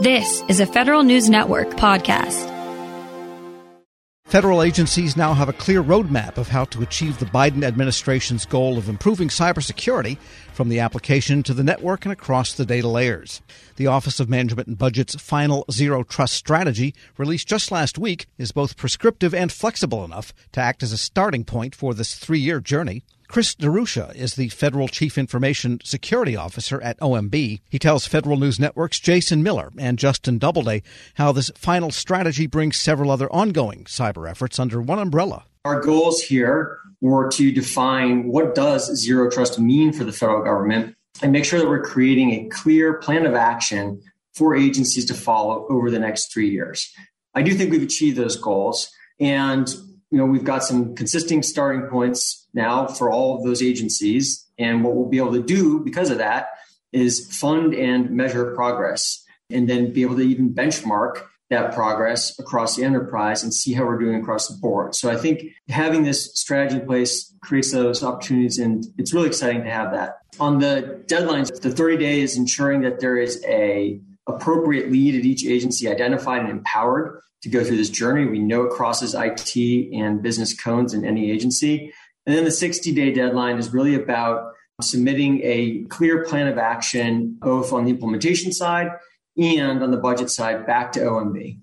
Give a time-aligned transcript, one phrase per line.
[0.00, 2.46] This is a Federal News Network podcast.
[4.26, 8.78] Federal agencies now have a clear roadmap of how to achieve the Biden administration's goal
[8.78, 10.16] of improving cybersecurity
[10.52, 13.42] from the application to the network and across the data layers.
[13.74, 18.52] The Office of Management and Budget's final zero trust strategy, released just last week, is
[18.52, 22.60] both prescriptive and flexible enough to act as a starting point for this three year
[22.60, 23.02] journey.
[23.28, 27.60] Chris DeRusha is the Federal Chief Information Security Officer at OMB.
[27.68, 30.82] He tells Federal News Network's Jason Miller and Justin Doubleday
[31.14, 35.44] how this final strategy brings several other ongoing cyber efforts under one umbrella.
[35.66, 40.96] Our goals here were to define what does zero trust mean for the federal government
[41.20, 44.00] and make sure that we're creating a clear plan of action
[44.32, 46.90] for agencies to follow over the next three years.
[47.34, 48.90] I do think we've achieved those goals.
[49.20, 49.68] And
[50.10, 54.44] you know, we've got some consistent starting points now for all of those agencies.
[54.58, 56.48] And what we'll be able to do because of that
[56.92, 62.76] is fund and measure progress and then be able to even benchmark that progress across
[62.76, 64.94] the enterprise and see how we're doing across the board.
[64.94, 69.64] So I think having this strategy in place creates those opportunities and it's really exciting
[69.64, 70.18] to have that.
[70.40, 75.46] On the deadlines, the 30 days ensuring that there is a appropriate lead at each
[75.46, 78.26] agency identified and empowered to go through this journey.
[78.26, 79.56] We know it crosses IT
[79.94, 81.94] and business cones in any agency.
[82.28, 87.38] And then the 60 day deadline is really about submitting a clear plan of action,
[87.40, 88.90] both on the implementation side
[89.38, 91.58] and on the budget side back to OMB.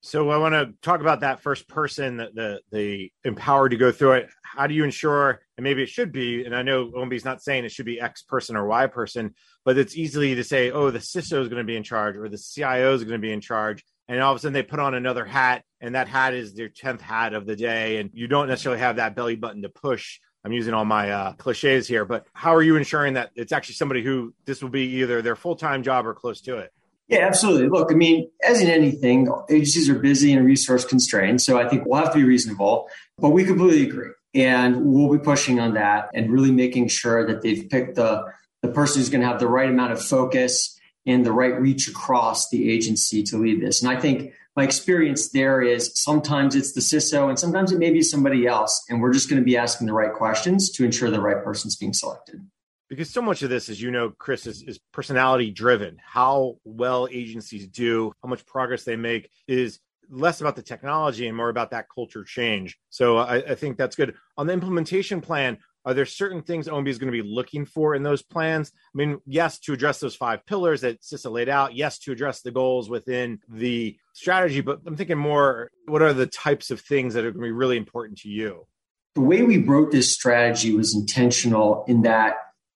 [0.00, 3.92] So I want to talk about that first person, the, the, the empowered to go
[3.92, 4.30] through it.
[4.42, 7.42] How do you ensure, and maybe it should be, and I know OMB is not
[7.42, 9.34] saying it should be X person or Y person,
[9.66, 12.30] but it's easily to say, oh, the CISO is going to be in charge or
[12.30, 14.80] the CIO is going to be in charge and all of a sudden they put
[14.80, 18.26] on another hat and that hat is their 10th hat of the day and you
[18.26, 22.04] don't necessarily have that belly button to push i'm using all my uh, cliches here
[22.04, 25.36] but how are you ensuring that it's actually somebody who this will be either their
[25.36, 26.72] full-time job or close to it
[27.08, 27.68] yeah, absolutely.
[27.70, 31.40] Look, I mean, as in anything, agencies are busy and resource constrained.
[31.40, 34.10] So I think we'll have to be reasonable, but we completely agree.
[34.34, 38.26] And we'll be pushing on that and really making sure that they've picked the,
[38.60, 40.77] the person who's going to have the right amount of focus
[41.08, 43.82] and the right reach across the agency to lead this.
[43.82, 47.90] And I think my experience there is sometimes it's the CISO and sometimes it may
[47.90, 48.84] be somebody else.
[48.88, 51.76] And we're just going to be asking the right questions to ensure the right person's
[51.76, 52.46] being selected.
[52.88, 55.98] Because so much of this, as you know, Chris, is, is personality driven.
[56.04, 59.80] How well agencies do, how much progress they make is
[60.10, 62.78] less about the technology and more about that culture change.
[62.90, 64.14] So I, I, think that's good.
[64.36, 67.94] On the implementation plan, are there certain things OMB is going to be looking for
[67.94, 68.72] in those plans?
[68.94, 71.74] I mean, yes, to address those five pillars that CISA laid out.
[71.74, 74.60] Yes, to address the goals within the strategy.
[74.60, 77.52] But I'm thinking more, what are the types of things that are going to be
[77.52, 78.66] really important to you?
[79.14, 82.34] The way we wrote this strategy was intentional in that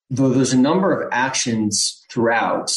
[0.09, 2.75] though there's a number of actions throughout,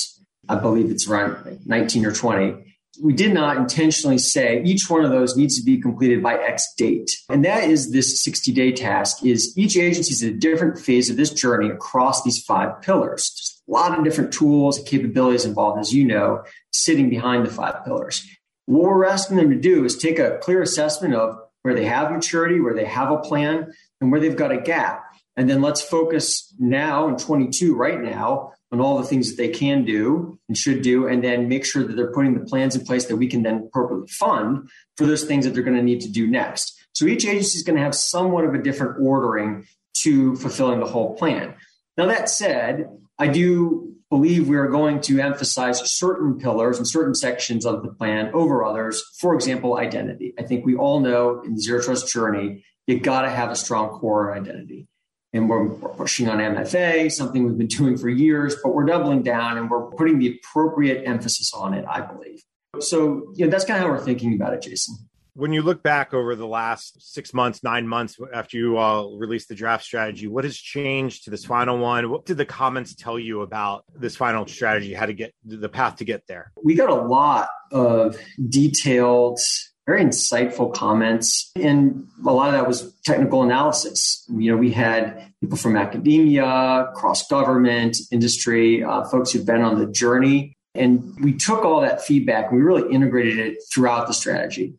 [0.50, 5.12] I believe it's around 19 or 20, we did not intentionally say each one of
[5.12, 7.12] those needs to be completed by X date.
[7.30, 11.18] And that is this 60 day task is each agency is a different phase of
[11.18, 13.62] this journey across these five pillars.
[13.68, 17.84] A lot of different tools and capabilities involved, as you know, sitting behind the five
[17.84, 18.26] pillars.
[18.66, 22.12] What we're asking them to do is take a clear assessment of where they have
[22.12, 25.04] maturity, where they have a plan, and where they've got a gap.
[25.36, 29.50] And then let's focus now in 22 right now on all the things that they
[29.50, 32.86] can do and should do, and then make sure that they're putting the plans in
[32.86, 36.02] place that we can then appropriately fund for those things that they're going to need
[36.02, 36.78] to do next.
[36.94, 39.66] So each agency is going to have somewhat of a different ordering
[40.00, 41.56] to fulfilling the whole plan.
[41.98, 42.88] Now, that said,
[43.18, 47.94] I do believe we are going to emphasize certain pillars and certain sections of the
[47.94, 49.04] plan over others.
[49.20, 50.34] For example, identity.
[50.40, 53.56] I think we all know in the zero trust journey, you got to have a
[53.56, 54.88] strong core identity
[55.36, 59.24] and we're, we're, pushing on MFA, something we've been doing for years, but we're doubling
[59.24, 62.42] down and we're putting the appropriate emphasis on it, I believe.
[62.80, 64.96] So, you know, that's kind of how we're thinking about it, Jason.
[65.34, 69.50] When you look back over the last six months, nine months after you uh, released
[69.50, 72.10] the draft strategy, what has changed to this final one?
[72.10, 75.98] What did the comments tell you about this final strategy, how to get the path
[75.98, 76.54] to get there?
[76.64, 78.18] We got a lot of
[78.48, 79.40] detailed
[79.86, 81.52] very insightful comments.
[81.56, 84.26] And a lot of that was technical analysis.
[84.30, 89.80] You know, we had people from academia, cross government, industry, uh, folks who've been on
[89.80, 90.54] the journey.
[90.74, 94.74] And we took all that feedback and we really integrated it throughout the strategy.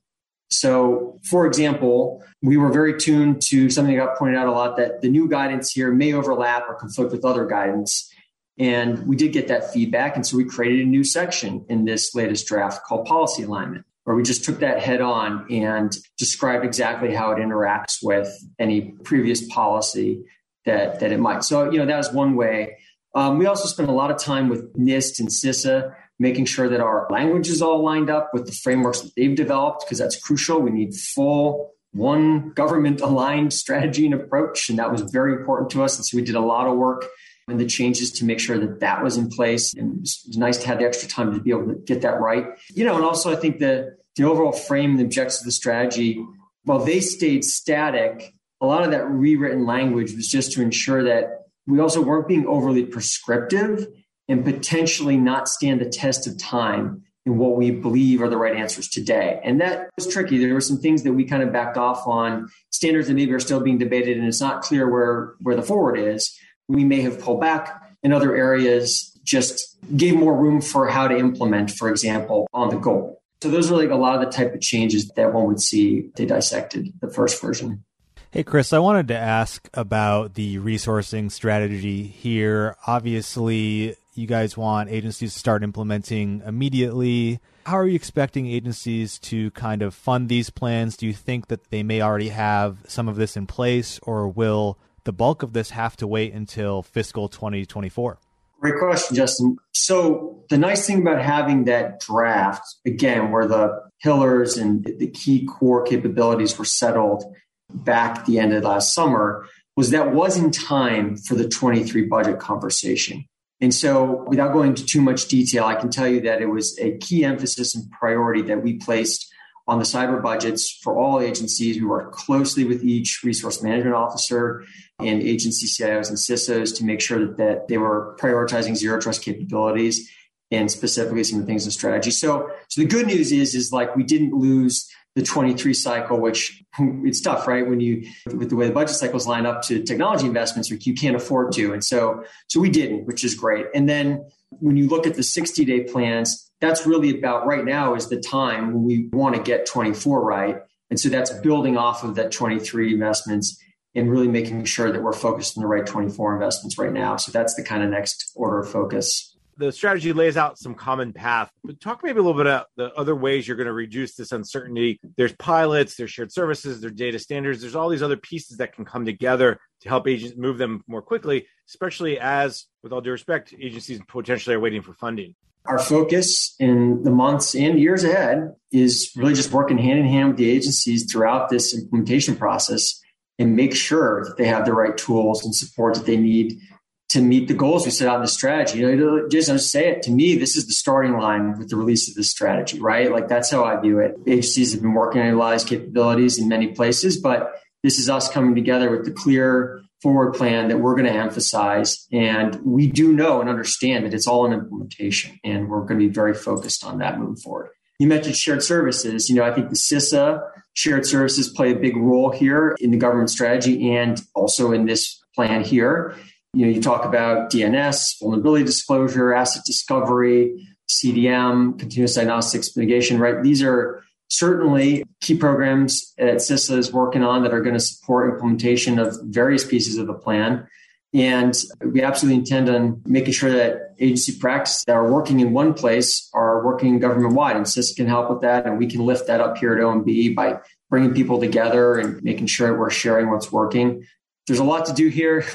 [0.50, 4.76] So, for example, we were very tuned to something that got pointed out a lot
[4.76, 8.12] that the new guidance here may overlap or conflict with other guidance.
[8.58, 10.16] And we did get that feedback.
[10.16, 14.14] And so we created a new section in this latest draft called policy alignment where
[14.14, 19.44] we just took that head on and described exactly how it interacts with any previous
[19.48, 20.22] policy
[20.64, 21.42] that, that it might.
[21.42, 22.78] So, you know, that was one way.
[23.16, 26.80] Um, we also spent a lot of time with NIST and CISA making sure that
[26.80, 30.60] our language is all lined up with the frameworks that they've developed, because that's crucial.
[30.60, 34.68] We need full one government aligned strategy and approach.
[34.68, 35.96] And that was very important to us.
[35.96, 37.06] And so we did a lot of work
[37.48, 39.72] and the changes to make sure that that was in place.
[39.74, 42.20] And it was, nice to have the extra time to be able to get that
[42.20, 42.46] right.
[42.74, 46.24] You know, and also I think the, the overall frame the objectives of the strategy,
[46.64, 51.46] while they stayed static, a lot of that rewritten language was just to ensure that
[51.66, 53.86] we also weren't being overly prescriptive
[54.28, 58.56] and potentially not stand the test of time in what we believe are the right
[58.56, 59.40] answers today.
[59.42, 60.38] And that was tricky.
[60.38, 63.40] There were some things that we kind of backed off on, standards that maybe are
[63.40, 66.36] still being debated, and it's not clear where, where the forward is.
[66.68, 71.16] We may have pulled back in other areas, just gave more room for how to
[71.16, 73.20] implement, for example, on the goal.
[73.42, 76.10] So those are like a lot of the type of changes that one would see
[76.16, 77.84] they dissected the first version.
[78.30, 82.76] Hey, Chris, I wanted to ask about the resourcing strategy here.
[82.86, 87.40] Obviously, you guys want agencies to start implementing immediately.
[87.66, 90.96] How are you expecting agencies to kind of fund these plans?
[90.96, 94.78] Do you think that they may already have some of this in place, or will
[95.06, 98.18] the bulk of this have to wait until fiscal 2024?
[98.60, 99.56] Great question, Justin.
[99.72, 105.46] So, the nice thing about having that draft, again, where the pillars and the key
[105.46, 107.24] core capabilities were settled
[107.72, 112.38] back the end of last summer, was that was in time for the 23 budget
[112.38, 113.24] conversation.
[113.60, 116.78] And so, without going into too much detail, I can tell you that it was
[116.78, 119.32] a key emphasis and priority that we placed
[119.68, 121.76] on the cyber budgets for all agencies.
[121.76, 124.64] We worked closely with each resource management officer
[124.98, 129.22] and agency CIOs and CISOs to make sure that, that they were prioritizing zero trust
[129.22, 130.10] capabilities
[130.50, 132.10] and specifically some of the things in strategy.
[132.10, 136.62] So, so the good news is, is like we didn't lose the 23 cycle, which
[136.78, 137.66] it's tough, right?
[137.66, 141.16] When you, with the way the budget cycles line up to technology investments, you can't
[141.16, 141.72] afford to.
[141.72, 143.66] And so, so we didn't, which is great.
[143.74, 147.94] And then when you look at the 60 day plans, that's really about right now
[147.94, 150.58] is the time when we want to get 24 right.
[150.90, 153.60] And so that's building off of that 23 investments
[153.94, 157.16] and really making sure that we're focused on the right 24 investments right now.
[157.16, 161.12] So that's the kind of next order of focus the strategy lays out some common
[161.12, 161.50] path.
[161.64, 164.32] But talk maybe a little bit about the other ways you're going to reduce this
[164.32, 165.00] uncertainty.
[165.16, 168.84] There's pilots, there's shared services, there's data standards, there's all these other pieces that can
[168.84, 173.54] come together to help agents move them more quickly, especially as, with all due respect,
[173.58, 175.34] agencies potentially are waiting for funding.
[175.64, 180.28] Our focus in the months and years ahead is really just working hand in hand
[180.28, 183.00] with the agencies throughout this implementation process
[183.38, 186.58] and make sure that they have the right tools and support that they need
[187.08, 188.80] to meet the goals we set out in the strategy.
[188.80, 190.02] You know, just don't say it.
[190.02, 193.12] To me, this is the starting line with the release of this strategy, right?
[193.12, 194.16] Like that's how I view it.
[194.26, 198.54] Agencies have been working on a capabilities in many places, but this is us coming
[198.54, 202.06] together with the clear forward plan that we're going to emphasize.
[202.12, 206.06] And we do know and understand that it's all in implementation, and we're going to
[206.06, 207.70] be very focused on that moving forward.
[208.00, 209.30] You mentioned shared services.
[209.30, 210.42] You know, I think the CISA
[210.74, 215.22] shared services play a big role here in the government strategy and also in this
[215.34, 216.14] plan here
[216.56, 223.42] you know, you talk about DNS, vulnerability disclosure, asset discovery, CDM, continuous diagnostics mitigation, right?
[223.42, 228.32] These are certainly key programs that CISA is working on that are going to support
[228.32, 230.66] implementation of various pieces of the plan.
[231.12, 231.54] And
[231.84, 236.30] we absolutely intend on making sure that agency practices that are working in one place
[236.32, 237.56] are working government wide.
[237.56, 238.64] And CISA can help with that.
[238.64, 242.46] And we can lift that up here at OMB by bringing people together and making
[242.46, 244.06] sure we're sharing what's working.
[244.46, 245.44] There's a lot to do here.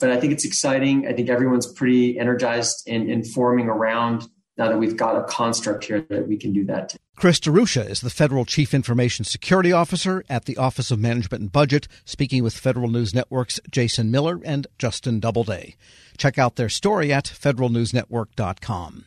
[0.00, 1.06] but I think it's exciting.
[1.06, 4.26] I think everyone's pretty energized and, informing around
[4.58, 6.96] now that we've got a construct here that we can do that.
[7.16, 11.52] Chris DeRusha is the Federal Chief Information Security Officer at the Office of Management and
[11.52, 15.76] Budget, speaking with Federal News Network's Jason Miller and Justin Doubleday.
[16.16, 19.06] Check out their story at federalnewsnetwork.com.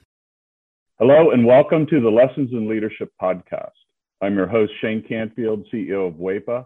[0.98, 3.72] Hello, and welcome to the Lessons in Leadership podcast.
[4.22, 6.66] I'm your host, Shane Canfield, CEO of WEPA,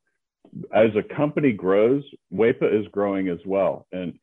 [0.73, 2.03] as a company grows,
[2.33, 3.87] WEPA is growing as well.
[3.91, 4.13] And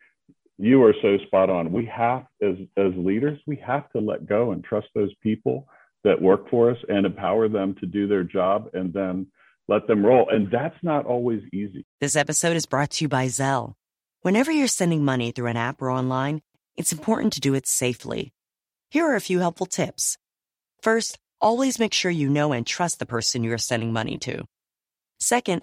[0.59, 1.73] you are so spot on.
[1.73, 5.67] We have, as, as leaders, we have to let go and trust those people
[6.05, 9.27] that work for us and empower them to do their job and then
[9.69, 10.29] let them roll.
[10.31, 11.85] And that's not always easy.
[12.01, 13.75] This episode is brought to you by Zelle.
[14.23, 16.41] Whenever you're sending money through an app or online,
[16.77, 18.33] it's important to do it safely.
[18.91, 20.17] Here are a few helpful tips.
[20.83, 24.45] First, always make sure you know and trust the person you are sending money to.
[25.21, 25.63] Second,